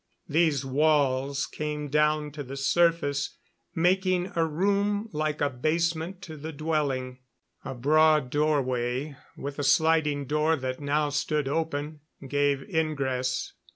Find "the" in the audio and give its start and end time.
2.41-2.57, 6.37-6.51